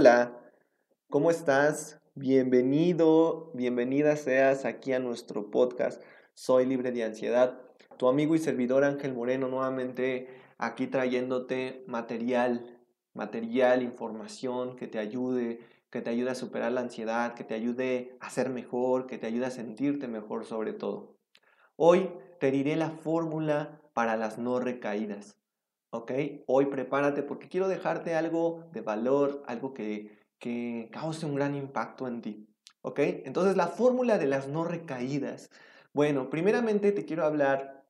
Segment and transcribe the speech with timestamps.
[0.00, 0.32] Hola,
[1.10, 2.00] ¿cómo estás?
[2.14, 7.60] Bienvenido, bienvenida seas aquí a nuestro podcast Soy libre de ansiedad.
[7.98, 12.80] Tu amigo y servidor Ángel Moreno nuevamente aquí trayéndote material,
[13.12, 18.16] material, información que te ayude, que te ayude a superar la ansiedad, que te ayude
[18.20, 21.18] a ser mejor, que te ayude a sentirte mejor sobre todo.
[21.76, 25.39] Hoy te diré la fórmula para las no recaídas.
[25.90, 26.12] ¿Ok?
[26.46, 32.06] Hoy prepárate porque quiero dejarte algo de valor, algo que, que cause un gran impacto
[32.08, 32.48] en ti,
[32.82, 32.98] ¿ok?
[33.24, 35.50] Entonces, la fórmula de las no recaídas.
[35.92, 37.84] Bueno, primeramente te quiero hablar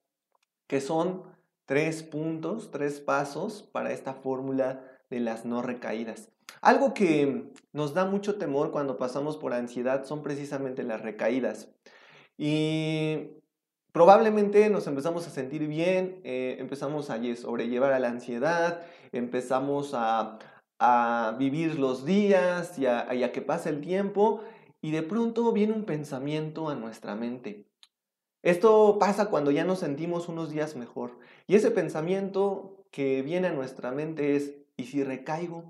[0.66, 1.24] que son
[1.66, 6.30] tres puntos, tres pasos para esta fórmula de las no recaídas.
[6.62, 11.68] Algo que nos da mucho temor cuando pasamos por ansiedad son precisamente las recaídas.
[12.36, 13.39] Y
[13.92, 20.38] probablemente nos empezamos a sentir bien, eh, empezamos a sobrellevar a la ansiedad, empezamos a,
[21.38, 24.40] vivir los días y a, que pase el tiempo
[24.80, 27.66] y de pronto viene un pensamiento a nuestra mente.
[28.42, 33.52] Esto pasa cuando ya nos sentimos unos días mejor y ese pensamiento que viene a
[33.52, 35.64] nuestra mente es, ¿y si recaigo?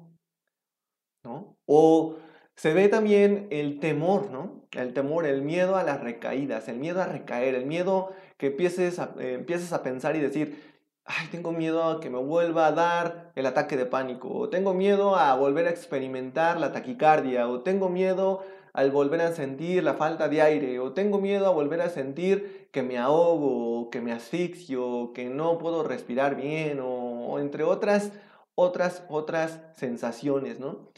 [1.25, 1.57] ¿No?
[1.67, 2.17] O
[2.61, 4.67] se ve también el temor, ¿no?
[4.73, 8.99] El temor, el miedo a las recaídas, el miedo a recaer, el miedo que empieces
[8.99, 10.63] a, eh, empieces a pensar y decir,
[11.07, 14.75] ay, tengo miedo a que me vuelva a dar el ataque de pánico, o tengo
[14.75, 18.43] miedo a volver a experimentar la taquicardia, o tengo miedo
[18.75, 22.69] al volver a sentir la falta de aire, o tengo miedo a volver a sentir
[22.73, 28.13] que me ahogo, que me asfixio, que no puedo respirar bien, o, o entre otras,
[28.55, 30.91] otras, otras sensaciones, ¿no?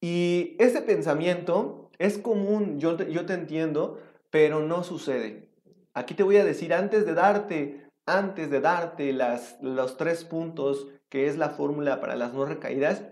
[0.00, 3.98] Y ese pensamiento es común, yo te, yo te entiendo,
[4.30, 5.48] pero no sucede.
[5.94, 10.88] Aquí te voy a decir, antes de darte, antes de darte las, los tres puntos
[11.08, 13.02] que es la fórmula para las no recaídas,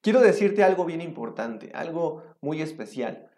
[0.00, 3.30] quiero decirte algo bien importante, algo muy especial.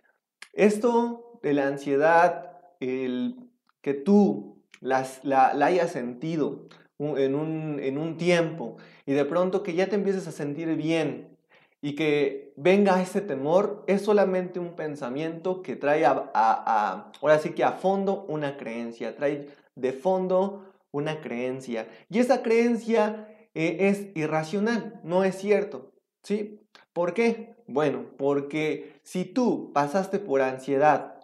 [0.52, 6.68] Esto de la ansiedad, que tú las, la, la hayas sentido
[6.98, 8.76] en un, en un tiempo
[9.06, 11.31] y de pronto que ya te empieces a sentir bien,
[11.84, 17.64] y que venga ese temor es solamente un pensamiento que trae a, ahora sí que
[17.64, 21.88] a fondo una creencia, trae de fondo una creencia.
[22.08, 26.60] Y esa creencia eh, es irracional, no es cierto, ¿sí?
[26.92, 27.56] ¿Por qué?
[27.66, 31.16] Bueno, porque si tú pasaste por ansiedad,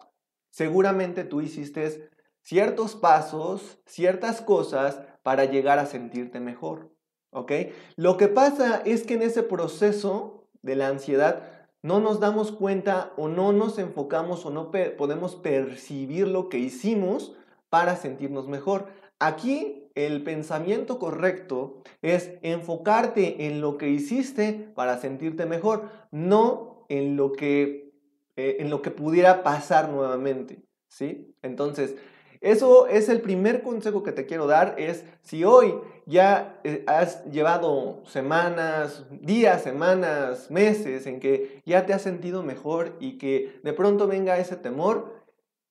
[0.50, 2.10] seguramente tú hiciste
[2.42, 6.90] ciertos pasos, ciertas cosas para llegar a sentirte mejor,
[7.30, 7.52] ¿ok?
[7.94, 11.42] Lo que pasa es que en ese proceso de la ansiedad,
[11.82, 17.34] no nos damos cuenta o no nos enfocamos o no podemos percibir lo que hicimos
[17.70, 18.88] para sentirnos mejor.
[19.18, 27.16] Aquí el pensamiento correcto es enfocarte en lo que hiciste para sentirte mejor, no en
[27.16, 27.92] lo que,
[28.36, 30.62] eh, en lo que pudiera pasar nuevamente.
[30.88, 31.34] ¿sí?
[31.42, 31.96] Entonces,
[32.40, 35.74] eso es el primer consejo que te quiero dar, es si hoy
[36.06, 42.94] ya eh, has llevado semanas, días, semanas, meses en que ya te has sentido mejor
[43.00, 45.12] y que de pronto venga ese temor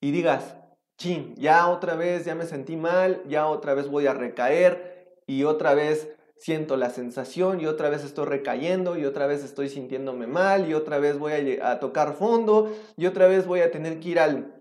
[0.02, 0.58] y digas,
[0.98, 5.44] chin, ya otra vez, ya me sentí mal, ya otra vez voy a recaer y
[5.44, 10.28] otra vez siento la sensación y otra vez estoy recayendo y otra vez estoy sintiéndome
[10.28, 14.00] mal y otra vez voy a, a tocar fondo y otra vez voy a tener
[14.00, 14.57] que ir al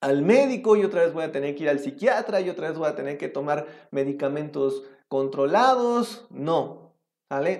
[0.00, 2.78] al médico y otra vez voy a tener que ir al psiquiatra y otra vez
[2.78, 6.26] voy a tener que tomar medicamentos controlados.
[6.30, 6.88] No.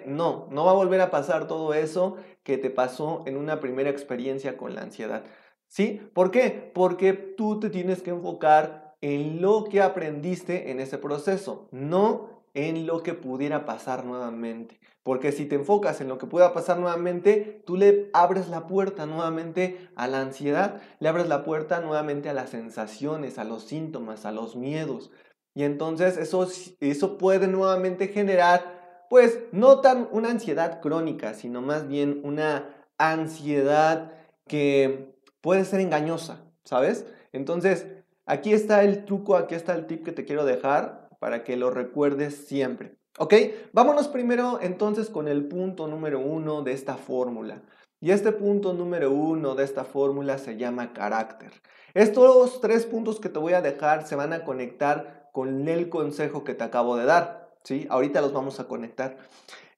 [0.06, 3.90] No, no va a volver a pasar todo eso que te pasó en una primera
[3.90, 5.24] experiencia con la ansiedad.
[5.66, 6.00] ¿Sí?
[6.14, 6.72] ¿Por qué?
[6.74, 12.86] Porque tú te tienes que enfocar en lo que aprendiste en ese proceso, no en
[12.86, 14.80] lo que pudiera pasar nuevamente.
[15.08, 19.06] Porque si te enfocas en lo que pueda pasar nuevamente, tú le abres la puerta
[19.06, 24.26] nuevamente a la ansiedad, le abres la puerta nuevamente a las sensaciones, a los síntomas,
[24.26, 25.10] a los miedos.
[25.54, 26.46] Y entonces eso,
[26.80, 32.68] eso puede nuevamente generar, pues, no tan una ansiedad crónica, sino más bien una
[32.98, 34.12] ansiedad
[34.46, 37.06] que puede ser engañosa, ¿sabes?
[37.32, 37.86] Entonces,
[38.26, 41.70] aquí está el truco, aquí está el tip que te quiero dejar para que lo
[41.70, 42.97] recuerdes siempre.
[43.18, 43.34] ¿Ok?
[43.72, 47.62] Vámonos primero entonces con el punto número uno de esta fórmula.
[48.00, 51.50] Y este punto número uno de esta fórmula se llama carácter.
[51.94, 56.44] Estos tres puntos que te voy a dejar se van a conectar con el consejo
[56.44, 57.50] que te acabo de dar.
[57.64, 57.86] ¿sí?
[57.90, 59.16] Ahorita los vamos a conectar.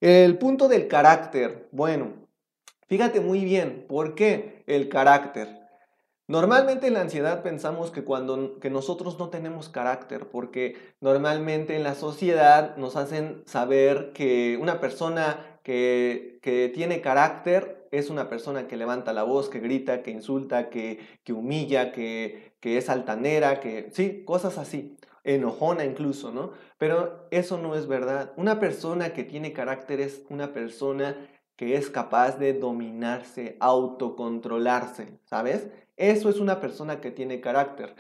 [0.00, 1.68] El punto del carácter.
[1.72, 2.12] Bueno,
[2.88, 5.59] fíjate muy bien, ¿por qué el carácter?
[6.30, 11.82] Normalmente en la ansiedad pensamos que cuando que nosotros no tenemos carácter, porque normalmente en
[11.82, 18.68] la sociedad nos hacen saber que una persona que, que tiene carácter es una persona
[18.68, 23.58] que levanta la voz, que grita, que insulta, que, que humilla, que, que es altanera,
[23.58, 26.52] que sí, cosas así, enojona incluso, ¿no?
[26.78, 28.32] Pero eso no es verdad.
[28.36, 31.16] Una persona que tiene carácter es una persona
[31.56, 35.68] que es capaz de dominarse, autocontrolarse, ¿sabes?
[36.00, 37.94] Eso es una persona que tiene carácter.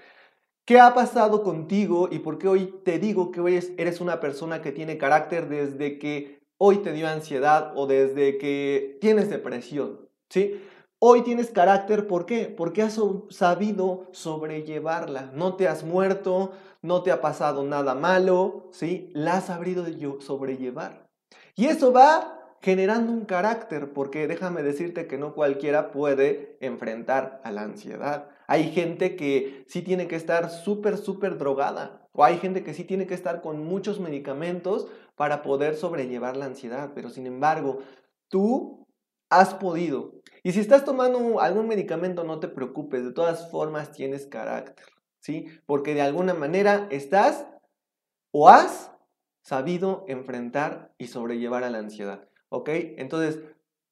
[0.64, 4.62] ¿Qué ha pasado contigo y por qué hoy te digo que hoy eres una persona
[4.62, 10.08] que tiene carácter desde que hoy te dio ansiedad o desde que tienes depresión?
[10.30, 10.62] ¿Sí?
[10.98, 12.46] Hoy tienes carácter, ¿por qué?
[12.46, 12.98] Porque has
[13.28, 15.30] sabido sobrellevarla.
[15.34, 19.10] No te has muerto, no te ha pasado nada malo, ¿sí?
[19.12, 19.84] La has sabido
[20.20, 21.06] sobrellevar.
[21.54, 27.50] Y eso va generando un carácter, porque déjame decirte que no cualquiera puede enfrentar a
[27.50, 28.28] la ansiedad.
[28.46, 32.84] Hay gente que sí tiene que estar súper, súper drogada, o hay gente que sí
[32.84, 37.78] tiene que estar con muchos medicamentos para poder sobrellevar la ansiedad, pero sin embargo,
[38.28, 38.86] tú
[39.30, 40.20] has podido.
[40.42, 44.86] Y si estás tomando algún medicamento, no te preocupes, de todas formas tienes carácter,
[45.20, 45.46] ¿sí?
[45.66, 47.46] Porque de alguna manera estás
[48.32, 48.90] o has
[49.42, 52.29] sabido enfrentar y sobrellevar a la ansiedad.
[52.50, 52.68] ¿Ok?
[52.98, 53.40] Entonces,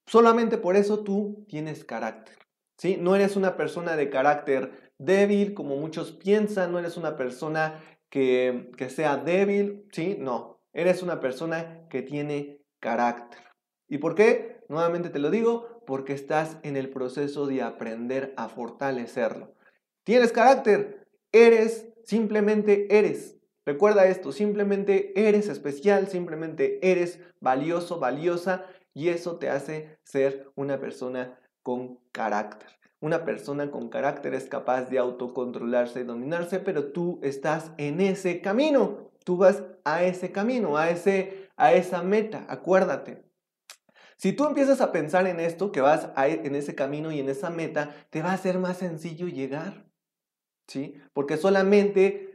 [0.06, 2.36] solamente por eso tú tienes carácter.
[2.76, 2.96] ¿Sí?
[3.00, 8.70] No eres una persona de carácter débil, como muchos piensan, no eres una persona que,
[8.76, 10.16] que sea débil, ¿sí?
[10.18, 13.40] No, eres una persona que tiene carácter.
[13.88, 14.60] ¿Y por qué?
[14.68, 19.54] Nuevamente te lo digo, porque estás en el proceso de aprender a fortalecerlo.
[20.04, 23.37] Tienes carácter, eres, simplemente eres.
[23.68, 30.80] Recuerda esto, simplemente eres especial, simplemente eres valioso, valiosa y eso te hace ser una
[30.80, 32.70] persona con carácter.
[33.00, 38.40] Una persona con carácter es capaz de autocontrolarse y dominarse, pero tú estás en ese
[38.40, 39.10] camino.
[39.22, 43.22] Tú vas a ese camino, a, ese, a esa meta, acuérdate.
[44.16, 47.28] Si tú empiezas a pensar en esto, que vas e, en ese camino y en
[47.28, 49.84] esa meta, te va a ser más sencillo llegar.
[50.66, 50.94] ¿Sí?
[51.12, 52.27] Porque solamente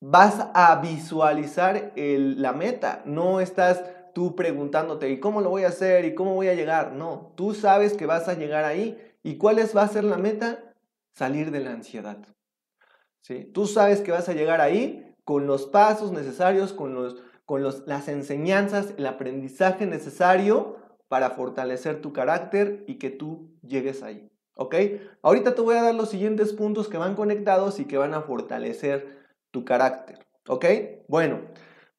[0.00, 3.02] vas a visualizar la meta.
[3.04, 3.82] No estás
[4.14, 6.04] tú preguntándote, ¿y cómo lo voy a hacer?
[6.04, 6.92] ¿Y cómo voy a llegar?
[6.92, 8.98] No, tú sabes que vas a llegar ahí.
[9.22, 10.72] ¿Y cuál es, va a ser la meta?
[11.14, 12.18] Salir de la ansiedad.
[13.22, 13.50] ¿Sí?
[13.52, 17.86] Tú sabes que vas a llegar ahí con los pasos necesarios, con, los, con los,
[17.86, 20.76] las enseñanzas, el aprendizaje necesario
[21.08, 24.30] para fortalecer tu carácter y que tú llegues ahí.
[24.54, 24.76] ¿Ok?
[25.22, 28.22] Ahorita te voy a dar los siguientes puntos que van conectados y que van a
[28.22, 29.25] fortalecer
[29.56, 30.18] tu carácter.
[30.48, 30.66] ¿Ok?
[31.08, 31.40] Bueno,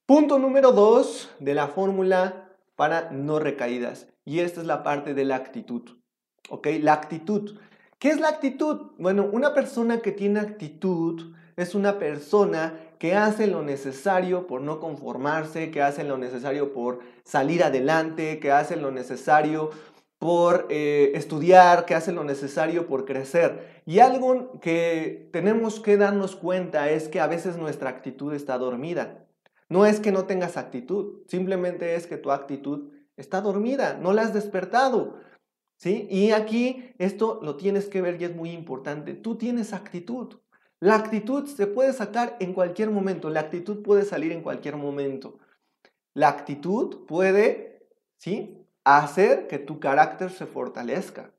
[0.06, 4.06] punto número dos de la fórmula para no recaídas.
[4.26, 5.82] Y esta es la parte de la actitud.
[6.52, 6.68] ¿Ok?
[6.82, 7.58] La actitud.
[7.98, 8.92] ¿Qué es la actitud?
[9.00, 14.80] Bueno, una persona que tiene actitud es una persona que hace lo necesario por no
[14.80, 19.72] conformarse, que hace lo necesario por salir adelante, que hace lo necesario
[20.20, 23.82] por eh, estudiar, que hace lo necesario por crecer.
[23.86, 29.28] Y algo que tenemos que darnos cuenta es que a veces nuestra actitud está dormida.
[29.70, 34.24] No es que no tengas actitud, simplemente es que tu actitud está dormida, no la
[34.24, 35.20] has despertado.
[35.80, 36.08] ¿Sí?
[36.10, 39.14] Y aquí esto lo tienes que ver y es muy importante.
[39.14, 40.40] Tú tienes actitud.
[40.80, 45.40] La actitud se puede sacar en cualquier momento, la actitud puede salir en cualquier momento.
[46.14, 48.57] La actitud puede, ¿sí?
[48.96, 51.32] Hacer que tu carácter se fortalezca.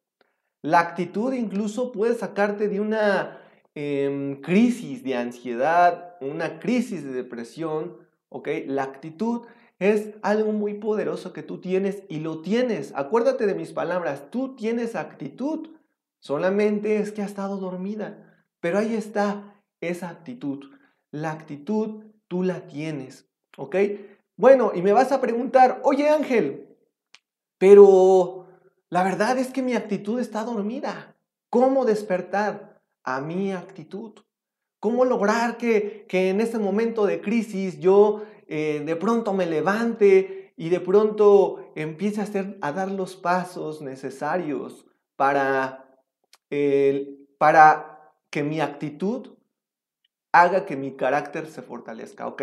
[0.63, 3.41] La actitud incluso puede sacarte de una
[3.75, 7.97] em, crisis de ansiedad, una crisis de depresión,
[8.29, 8.49] ¿ok?
[8.67, 9.47] La actitud
[9.79, 12.93] es algo muy poderoso que tú tienes y lo tienes.
[12.95, 15.71] Acuérdate de mis palabras, tú tienes actitud,
[16.21, 20.65] solamente es que ha estado dormida, pero ahí está esa actitud.
[21.11, 23.77] La actitud tú la tienes, ¿ok?
[24.37, 26.68] Bueno, y me vas a preguntar, oye Ángel,
[27.59, 28.47] pero
[28.89, 31.17] la verdad es que mi actitud está dormida.
[31.51, 34.15] ¿Cómo despertar a mi actitud?
[34.81, 40.69] ¿Cómo lograr que, en este momento de crisis yo eh, de pronto me levante y
[40.69, 44.87] de pronto empiece a, hacer, a dar los pasos necesarios
[45.17, 45.91] para,
[47.39, 49.37] para que mi actitud
[50.33, 52.27] haga que mi carácter se fortalezca?
[52.27, 52.43] Ok,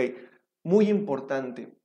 [0.63, 1.77] muy importante.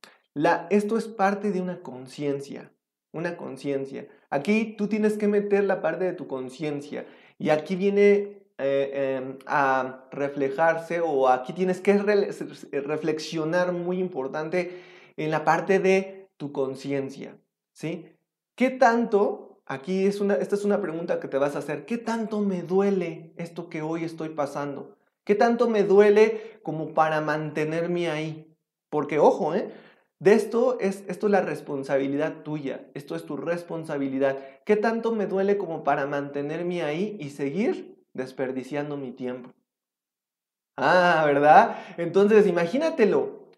[0.69, 2.73] Esto es parte de una conciencia,
[3.11, 4.07] una conciencia.
[4.29, 7.05] Aquí tú tienes que meter la parte de tu conciencia
[7.37, 14.81] y aquí viene eh, em, a reflejarse o aquí tienes que reflexionar muy importante
[15.17, 17.35] en la parte de tu conciencia,
[17.73, 18.07] ¿sí?
[18.55, 21.97] ¿Qué tanto, aquí es una, esta es una pregunta que te vas a hacer, ¿qué
[21.97, 24.95] tanto me duele esto que hoy estoy pasando?
[25.23, 28.55] ¿Qué tanto me duele como para mantenerme ahí?
[28.89, 29.71] Porque ojo, ¿eh?
[30.21, 34.37] De esto es, esto es la responsabilidad tuya, esto es tu responsabilidad.
[34.65, 39.49] ¿Qué tanto me duele como para mantenerme ahí y seguir desperdiciando mi tiempo?
[40.77, 41.75] Ah, ¿verdad?
[41.97, 43.49] Entonces, imagínatelo.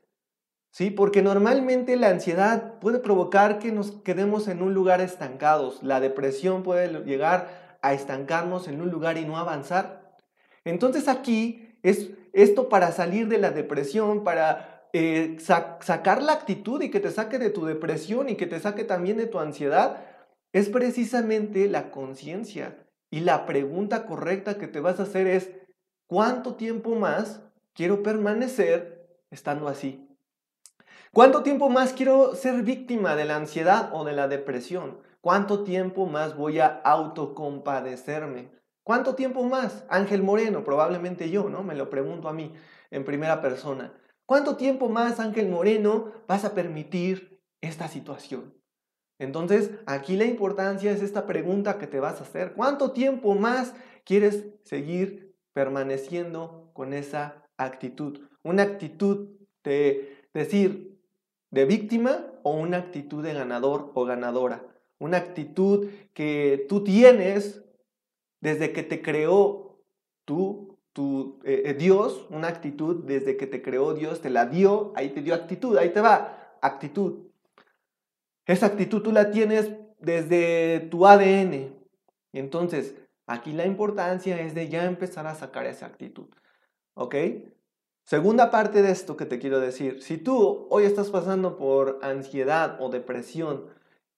[0.71, 5.83] Sí, porque normalmente la ansiedad puede provocar que nos quedemos en un lugar estancados.
[5.83, 10.15] La depresión puede llegar a estancarnos en un lugar y no avanzar.
[10.63, 16.91] Entonces aquí es esto para salir de la depresión, para eh, sacar la actitud y
[16.91, 20.05] que te saque de tu depresión y que te saque también de tu ansiedad,
[20.51, 22.77] es precisamente la conciencia.
[23.09, 25.49] Y la pregunta correcta que te vas a hacer es,
[26.07, 27.41] ¿cuánto tiempo más
[27.73, 30.07] quiero permanecer estando así?
[31.11, 34.97] ¿Cuánto tiempo más quiero ser víctima de la ansiedad o de la depresión?
[35.21, 38.49] ¿Cuánto tiempo más voy a autocompadecerme?
[38.83, 39.85] ¿Cuánto tiempo más?
[39.89, 41.63] Ángel Moreno, probablemente yo, ¿no?
[41.63, 42.53] Me lo pregunto a mí
[42.91, 43.93] en primera persona.
[44.25, 48.53] ¿Cuánto tiempo más, Ángel Moreno, vas a permitir esta situación?
[49.19, 52.53] Entonces, aquí la importancia es esta pregunta que te vas a hacer.
[52.53, 53.73] ¿Cuánto tiempo más
[54.05, 58.19] quieres seguir permaneciendo con esa actitud?
[58.43, 59.29] Una actitud
[59.63, 60.99] de decir
[61.51, 64.65] de víctima o una actitud de ganador o ganadora.
[64.99, 67.63] Una actitud que tú tienes
[68.41, 69.79] desde que te creó
[70.25, 74.93] tú tu eh, eh, Dios, una actitud desde que te creó Dios, te la dio,
[74.95, 77.27] ahí te dio actitud, ahí te va, actitud.
[78.45, 81.73] Esa actitud tú la tienes desde tu ADN.
[82.33, 82.95] Entonces,
[83.25, 86.27] aquí la importancia es de ya empezar a sacar esa actitud.
[86.95, 87.15] ¿Ok?
[88.05, 92.77] Segunda parte de esto que te quiero decir, si tú hoy estás pasando por ansiedad
[92.81, 93.65] o depresión,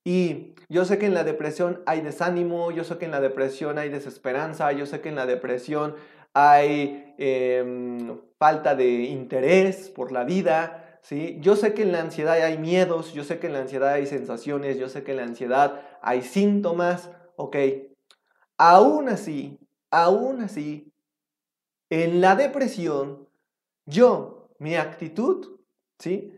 [0.04, 3.78] y yo sé que en la depresión hay desánimo, yo sé que en la depresión
[3.78, 5.96] hay desesperanza, yo sé que en la depresión
[6.36, 11.38] hay em, falta de interés por la vida, ¿sí?
[11.40, 14.06] Yo sé que en la ansiedad hay miedos, yo sé que en la ansiedad hay
[14.06, 17.56] sensaciones, yo sé que en la ansiedad hay síntomas, ¿ok?
[18.58, 19.58] Aún así,
[19.90, 20.92] aún así,
[21.90, 23.30] en la depresión,
[23.86, 25.62] yo, mi actitud,
[26.00, 26.34] ¿sí?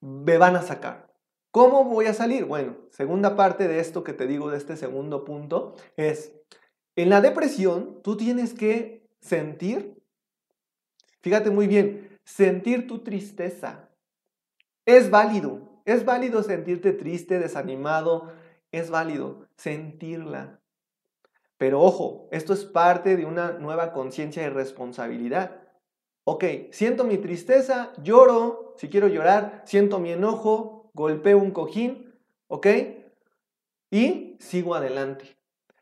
[0.00, 1.12] Me van a sacar.
[1.50, 2.46] ¿Cómo voy a salir?
[2.46, 6.32] Bueno, segunda parte de esto que te digo, de este segundo punto, es,
[6.96, 10.02] en la depresión, tú tienes que sentir,
[11.20, 13.88] fíjate muy bien, sentir tu tristeza.
[14.86, 18.32] Es válido, es válido sentirte triste, desanimado,
[18.72, 20.60] es válido sentirla.
[21.58, 25.60] Pero ojo, esto es parte de una nueva conciencia y responsabilidad.
[26.24, 32.14] Ok, siento mi tristeza, lloro, si quiero llorar, siento mi enojo, golpeo un cojín,
[32.48, 32.66] ¿ok?
[33.90, 35.36] Y sigo adelante.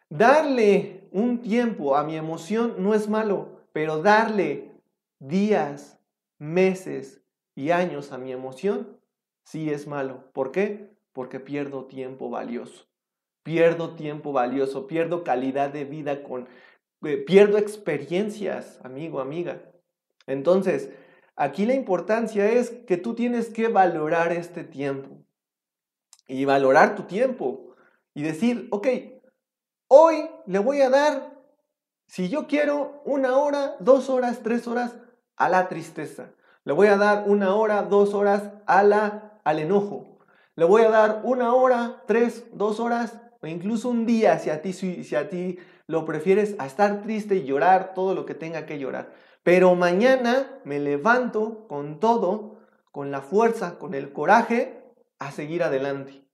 [0.09, 4.73] Darle un tiempo a mi emoción no es malo, pero darle
[5.19, 5.99] días,
[6.39, 7.23] meses
[7.55, 8.99] y años a mi emoción
[9.45, 10.31] sí es malo.
[10.33, 10.97] ¿Por qué?
[11.13, 12.87] Porque pierdo tiempo valioso.
[13.43, 16.49] Pierdo tiempo valioso, pierdo calidad de vida con
[17.05, 19.63] eh, pierdo experiencias, amigo, amiga.
[20.27, 20.91] Entonces,
[21.37, 25.25] aquí la importancia es que tú tienes que valorar este tiempo
[26.27, 27.75] y valorar tu tiempo
[28.15, 28.89] y decir, ok,
[29.89, 31.33] Hoy le voy a dar,
[32.07, 34.95] si yo quiero, una hora, dos horas, tres horas
[35.37, 36.31] a la tristeza.
[36.65, 40.19] Le voy a dar una hora, dos horas a la, al enojo.
[40.57, 44.61] Le voy a dar una hora, tres, dos horas o incluso un día si a
[44.61, 48.67] ti, si a ti lo prefieres a estar triste y llorar todo lo que tenga
[48.67, 49.13] que llorar.
[49.43, 52.59] Pero mañana me levanto con todo,
[52.93, 54.83] con la fuerza, con el coraje
[55.19, 56.29] a seguir adelante.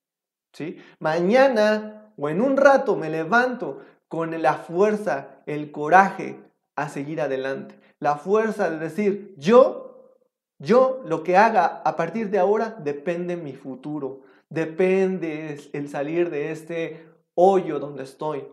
[0.52, 0.78] ¿sí?
[0.98, 6.38] Mañana o en un rato me levanto con la fuerza, el coraje
[6.76, 7.78] a seguir adelante.
[7.98, 10.18] La fuerza de decir, yo,
[10.58, 16.52] yo lo que haga a partir de ahora depende mi futuro, depende el salir de
[16.52, 18.44] este hoyo donde estoy.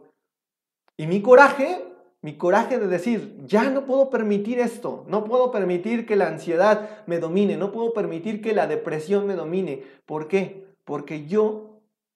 [0.97, 1.83] Y mi coraje,
[2.21, 7.03] mi coraje de decir, ya no puedo permitir esto, no puedo permitir que la ansiedad
[7.07, 9.83] me domine, no puedo permitir que la depresión me domine.
[10.05, 10.67] ¿Por qué?
[10.85, 11.70] Porque yo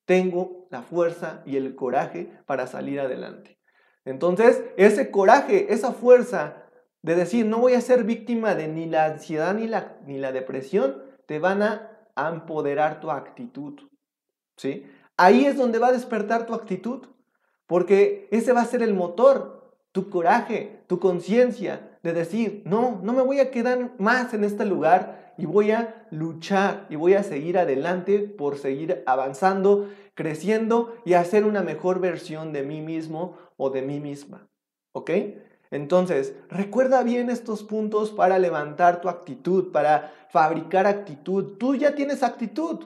[0.05, 3.57] tengo la fuerza y el coraje para salir adelante.
[4.05, 6.63] Entonces, ese coraje, esa fuerza
[7.01, 10.31] de decir, no voy a ser víctima de ni la ansiedad ni la, ni la
[10.31, 13.79] depresión, te van a empoderar tu actitud.
[14.57, 14.85] ¿Sí?
[15.17, 17.07] Ahí es donde va a despertar tu actitud,
[17.67, 23.13] porque ese va a ser el motor, tu coraje, tu conciencia de decir, no, no
[23.13, 27.24] me voy a quedar más en este lugar y voy a luchar y voy a
[27.24, 33.71] seguir adelante por seguir avanzando, creciendo y hacer una mejor versión de mí mismo o
[33.71, 34.47] de mí misma.
[34.91, 35.09] ¿Ok?
[35.71, 41.57] Entonces, recuerda bien estos puntos para levantar tu actitud, para fabricar actitud.
[41.57, 42.85] Tú ya tienes actitud.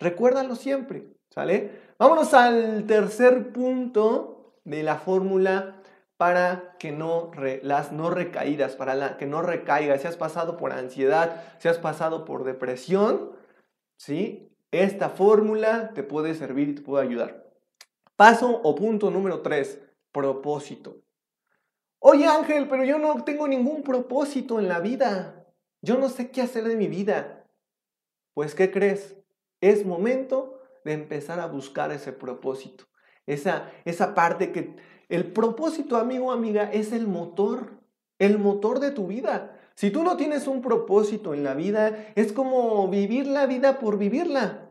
[0.00, 1.06] Recuérdalo siempre.
[1.30, 1.70] ¿Sale?
[1.96, 5.77] Vámonos al tercer punto de la fórmula
[6.18, 7.30] para que no
[7.62, 10.02] las no recaídas, para que no recaigas.
[10.02, 13.32] Si has pasado por ansiedad, si has pasado por depresión,
[13.96, 14.52] ¿sí?
[14.70, 17.46] Esta fórmula te puede servir y te puede ayudar.
[18.16, 19.80] Paso o punto número tres,
[20.12, 21.00] propósito.
[22.00, 25.46] Oye Ángel, pero yo no tengo ningún propósito en la vida.
[25.80, 27.46] Yo no sé qué hacer de mi vida.
[28.34, 29.16] Pues, ¿qué crees?
[29.60, 32.86] Es momento de empezar a buscar ese propósito.
[33.26, 34.74] Esa, esa parte que
[35.08, 37.70] el propósito, amigo, amiga, es el motor,
[38.18, 39.56] el motor de tu vida.
[39.74, 43.98] Si tú no tienes un propósito en la vida, es como vivir la vida por
[43.98, 44.70] vivirla.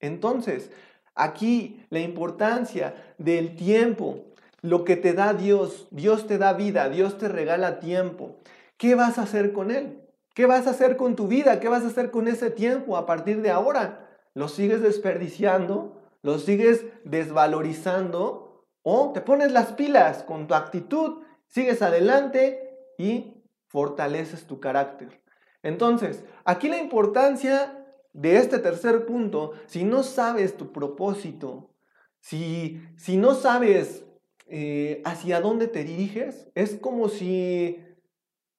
[0.00, 0.70] Entonces,
[1.14, 4.24] aquí la importancia del tiempo,
[4.62, 8.36] lo que te da Dios, Dios te da vida, Dios te regala tiempo.
[8.76, 10.00] ¿Qué vas a hacer con él?
[10.34, 11.60] ¿Qué vas a hacer con tu vida?
[11.60, 14.04] ¿Qué vas a hacer con ese tiempo a partir de ahora?
[14.34, 18.43] lo sigues desperdiciando, lo sigues desvalorizando
[18.84, 25.20] o te pones las pilas con tu actitud, sigues adelante y fortaleces tu carácter.
[25.62, 31.74] Entonces, aquí la importancia de este tercer punto, si no sabes tu propósito,
[32.20, 34.04] si, si no sabes
[34.46, 37.82] eh, hacia dónde te diriges, es como si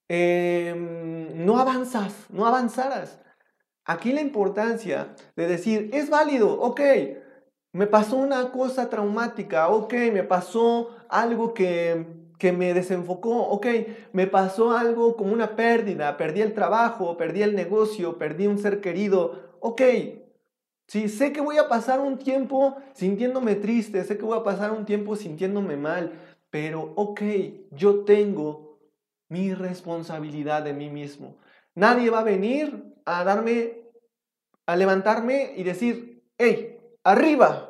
[0.07, 3.21] em, no avanzas, no avanzaras.
[3.85, 6.81] Aquí la importancia de decir, es válido, ok,
[7.75, 12.07] me pasó una cosa traumática, ok, me pasó algo que,
[12.39, 13.67] que me desenfocó, ok,
[14.13, 18.79] me pasó algo como una pérdida, perdí el trabajo, perdí el negocio, perdí un ser
[18.79, 19.81] querido, ok,
[20.87, 24.71] sí, sé que voy a pasar un tiempo sintiéndome triste, sé que voy a pasar
[24.71, 26.13] un tiempo sintiéndome mal,
[26.49, 27.21] pero ok,
[27.71, 28.79] yo tengo
[29.27, 31.39] mi responsabilidad de mí mismo.
[31.73, 33.81] Nadie va a venir a darme,
[34.65, 36.74] a levantarme y decir, hey,
[37.05, 37.69] arriba,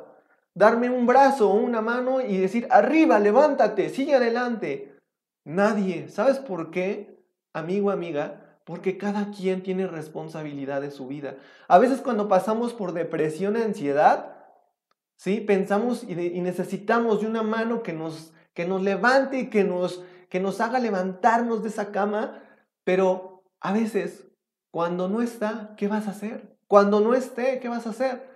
[0.56, 4.96] darme un brazo o una mano y decir, arriba, levántate, sigue adelante.
[5.44, 6.10] Nadie.
[6.10, 8.58] ¿Sabes por qué, amigo, amiga?
[8.64, 11.36] Porque cada quien tiene responsabilidad de su vida.
[11.68, 14.38] A veces cuando pasamos por depresión, ansiedad,
[15.18, 15.42] ¿sí?
[15.42, 20.40] Pensamos y, necesitamos de una mano que nos, que nos levante y que nos, que
[20.40, 22.42] nos haga levantarnos de esa cama,
[22.84, 24.26] pero a veces
[24.72, 26.58] cuando no está, ¿qué vas a hacer?
[26.68, 28.35] Cuando no esté, ¿qué vas a hacer?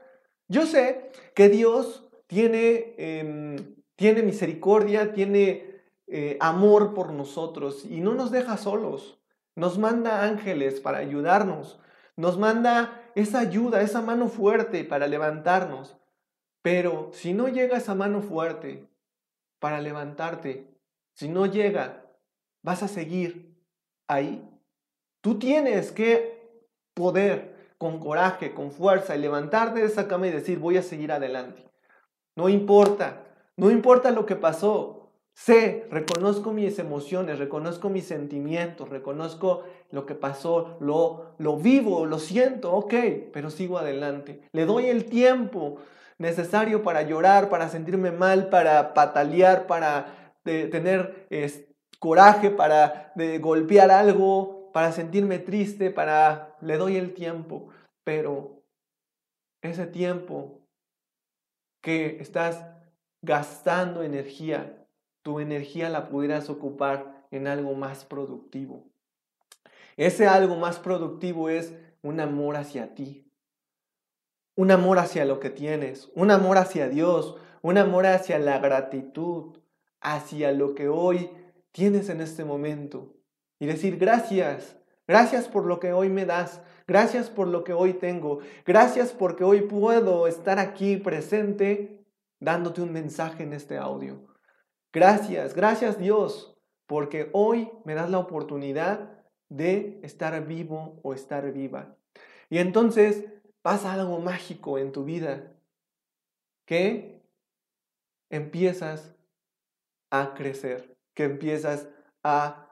[0.50, 5.70] Yo sé que Dios tiene, em, tiene misericordia, tiene
[6.08, 9.22] eh, amor por nosotros y no nos deja solos.
[9.56, 11.80] Nos manda ángeles para ayudarnos.
[12.18, 15.96] Nos manda esa ayuda, esa mano fuerte para levantarnos.
[16.62, 18.90] Pero si no llega esa mano fuerte
[19.60, 20.68] para levantarte,
[21.14, 22.06] si no llega,
[22.62, 23.56] vas a seguir
[24.08, 24.50] ahí
[25.22, 30.60] Tú tienes que poder con coraje, con fuerza, y levantarte de esa cama y decir,
[30.60, 31.66] voy a seguir adelante.
[32.36, 33.24] No importa,
[33.58, 35.12] no importa lo que pasó.
[35.34, 42.20] Sé, reconozco mis emociones, reconozco mis sentimientos, reconozco lo que pasó, lo, lo vivo, lo
[42.20, 42.94] siento, ok,
[43.32, 44.42] pero sigo adelante.
[44.52, 45.78] Le doy el tiempo
[46.18, 51.28] necesario para llorar, para sentirme mal, para patalear, para tener
[52.00, 57.70] coraje, para golpear algo, para sentirme triste, para le doy el tiempo,
[58.04, 58.64] pero
[59.62, 60.62] ese tiempo
[61.82, 62.66] que estás
[63.22, 64.86] gastando energía,
[65.22, 68.90] tu energía la pudieras ocupar en algo más productivo.
[69.98, 73.30] Ese algo más productivo es un amor hacia ti,
[74.56, 79.58] un amor hacia lo que tienes, un amor hacia Dios, un amor hacia la gratitud,
[80.02, 81.30] hacia lo que hoy
[81.72, 83.14] tienes en este momento
[83.60, 84.79] y decir gracias,
[85.10, 89.44] gracias por lo que hoy me das, gracias por lo que hoy tengo, gracias porque
[89.44, 92.06] hoy puedo estar aquí presente
[92.40, 94.28] dándote un mensaje en este audio.
[94.94, 101.98] Gracias, gracias Dios, porque hoy me das la oportunidad de estar vivo o estar viva.
[102.52, 103.26] Y entonces
[103.64, 105.54] pasa algo mágico en tu vida,
[106.68, 107.24] que
[108.30, 109.16] empiezas
[110.12, 111.90] a crecer, que empiezas
[112.24, 112.70] a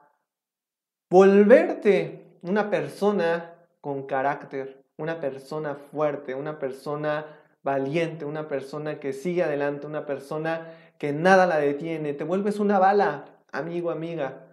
[1.10, 7.26] volverte una persona con carácter, una persona fuerte, una persona
[7.62, 12.14] valiente, una persona que sigue adelante, una persona que nada la detiene.
[12.14, 14.44] Te vuelves una bala, amigo, amiga.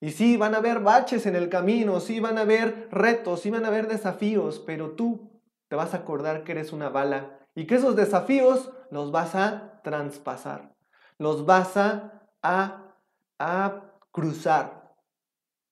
[0.00, 3.50] Y sí, van a haber baches en el camino, sí, van a haber retos, sí,
[3.50, 5.30] van a haber desafíos, pero tú
[5.68, 9.80] te vas a acordar que eres una bala y que esos desafíos los vas a
[9.82, 10.74] traspasar,
[11.18, 14.79] los vas a, a, cruzar.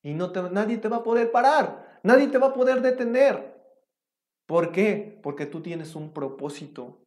[0.01, 3.59] Y no nadie te va a poder parar, nadie te va a poder detener.
[4.45, 5.19] ¿Por qué?
[5.21, 7.03] Porque tú tienes un propósito.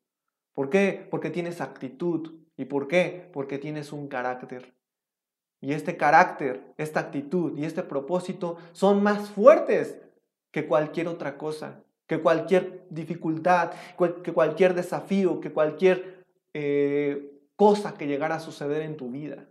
[0.54, 1.06] ¿Por qué?
[1.10, 2.38] Porque tienes actitud.
[2.56, 3.30] ¿Y por qué?
[3.32, 4.74] Porque tienes un carácter.
[5.60, 9.98] Y este carácter, esta actitud y este propósito son más fuertes
[10.52, 13.72] que cualquier otra cosa, que cualquier dificultad,
[14.22, 19.48] que cualquier desafío, que cualquier eh, cosa que llegara a suceder en tu vida.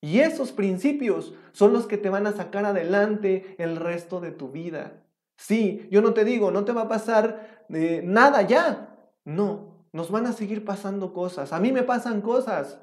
[0.00, 4.50] Y esos principios son los que te van a sacar adelante el resto de tu
[4.50, 5.02] vida.
[5.36, 8.96] Sí, yo no te digo, no te va a pasar eh, nada ya.
[9.24, 11.52] No, nos van a seguir pasando cosas.
[11.52, 12.80] A mí me pasan cosas.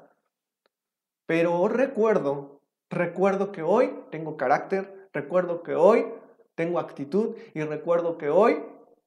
[1.26, 6.06] Pero recuerdo, recuerdo que hoy tengo carácter, recuerdo que hoy
[6.54, 8.62] tengo actitud y recuerdo que hoy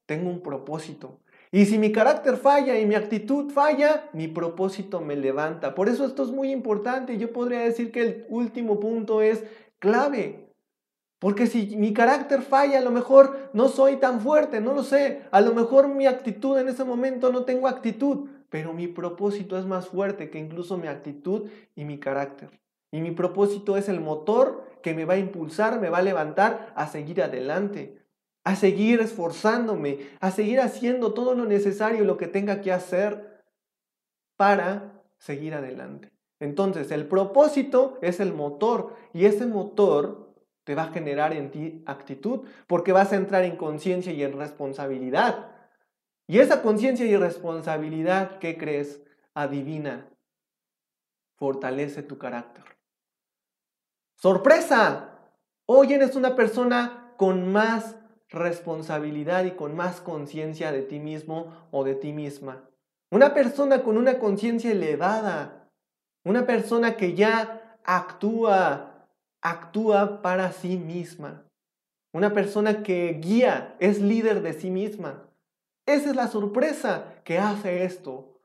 [0.06, 1.20] tengo un propósito.
[1.52, 5.74] Y si mi carácter falla y mi actitud falla, mi propósito me levanta.
[5.74, 7.18] Por eso esto es muy importante.
[7.18, 9.44] Yo podría decir que el último punto es
[9.80, 10.54] clave.
[11.18, 15.24] Porque si mi carácter falla, a lo mejor no soy tan fuerte, no lo sé.
[15.32, 19.66] A lo mejor mi actitud en ese momento no tengo actitud, pero mi propósito es
[19.66, 22.62] más fuerte que incluso mi actitud y mi carácter.
[22.92, 26.72] Y mi propósito es el motor que me va a impulsar, me va a levantar
[26.76, 27.98] a seguir adelante,
[28.44, 33.44] a seguir esforzándome, a seguir haciendo todo lo necesario, lo que tenga que hacer
[34.38, 36.12] para seguir adelante.
[36.40, 41.84] Entonces, el propósito es el motor y ese motor te va a generar en ti
[41.86, 45.52] actitud porque vas a entrar en conciencia y en responsabilidad.
[46.28, 49.02] Y esa conciencia y responsabilidad, ¿qué crees?
[49.34, 50.08] Adivina,
[51.36, 52.64] fortalece tu carácter.
[54.16, 55.18] ¡Sorpresa!
[55.66, 57.99] Hoy eres una persona con más
[58.30, 62.70] responsabilidad y con más conciencia de ti mismo o de ti misma.
[63.12, 65.70] Una persona con una conciencia elevada.
[66.24, 69.08] Una persona que ya actúa,
[69.42, 71.46] actúa para sí misma.
[72.14, 75.28] Una persona que guía, es líder de sí misma.
[75.86, 78.42] Esa es la sorpresa que hace esto.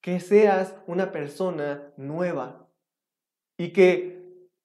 [0.00, 2.68] Que seas una persona nueva.
[3.56, 4.14] Y que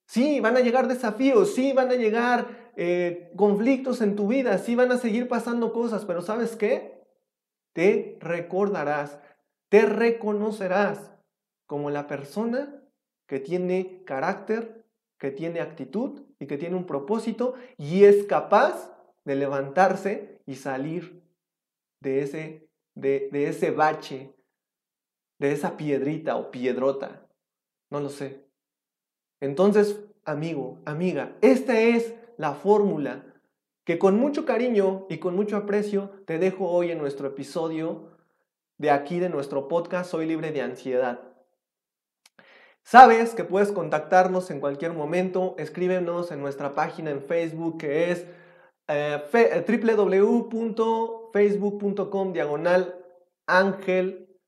[0.10, 4.74] Sí, van a llegar desafíos, sí, van a llegar eh, conflictos en tu vida, sí
[4.74, 7.04] van a seguir pasando cosas, pero ¿sabes qué?
[7.74, 9.20] Te recordarás,
[9.68, 11.12] te reconocerás
[11.68, 12.82] como la persona
[13.28, 14.86] que tiene carácter,
[15.18, 21.22] que tiene actitud y que tiene un propósito y es capaz de levantarse y salir
[22.00, 24.34] de ese, de, de ese bache,
[25.38, 27.28] de esa piedrita o piedrota.
[27.92, 28.48] No lo sé.
[29.42, 33.24] Entonces, amigo, amiga, esta es la fórmula
[33.84, 38.18] que con mucho cariño y con mucho aprecio te dejo hoy en nuestro episodio
[38.78, 41.20] de aquí de nuestro podcast Soy libre de ansiedad.
[42.82, 48.26] Sabes que puedes contactarnos en cualquier momento, escríbenos en nuestra página en Facebook que es
[48.88, 52.96] eh, eh, www.facebook.com diagonal
[53.48, 54.40] ángel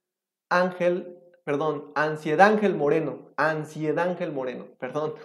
[0.49, 5.15] ángel perdón, Ansiedad Ángel Moreno, Ansiedad Ángel Moreno, perdón.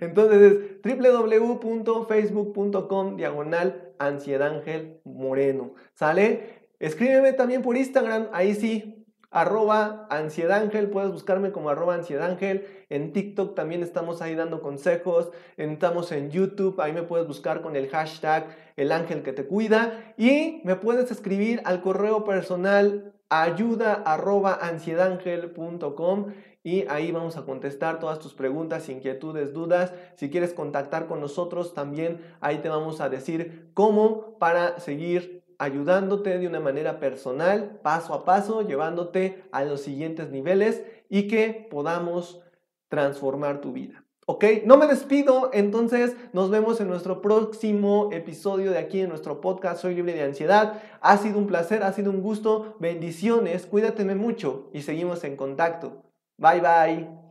[0.00, 6.66] Entonces es www.facebook.com diagonal Ansiedad Ángel Moreno, ¿sale?
[6.78, 12.66] Escríbeme también por Instagram, ahí sí, arroba Ansiedad Ángel, puedes buscarme como arroba Ansiedad Ángel,
[12.90, 17.76] en TikTok también estamos ahí dando consejos, estamos en YouTube, ahí me puedes buscar con
[17.76, 23.94] el hashtag el ángel que te cuida y me puedes escribir al correo personal ayuda
[23.94, 24.58] arroba
[26.62, 29.92] y ahí vamos a contestar todas tus preguntas, inquietudes, dudas.
[30.16, 36.38] Si quieres contactar con nosotros también ahí te vamos a decir cómo para seguir ayudándote
[36.38, 42.42] de una manera personal, paso a paso, llevándote a los siguientes niveles y que podamos
[42.88, 44.05] transformar tu vida.
[44.28, 44.44] ¿Ok?
[44.64, 49.80] No me despido, entonces nos vemos en nuestro próximo episodio de aquí en nuestro podcast
[49.80, 50.82] Soy libre de ansiedad.
[51.00, 52.74] Ha sido un placer, ha sido un gusto.
[52.80, 56.02] Bendiciones, cuídateme mucho y seguimos en contacto.
[56.38, 57.25] Bye bye.